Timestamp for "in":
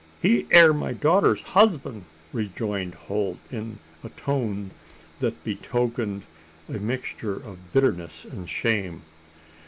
3.51-3.77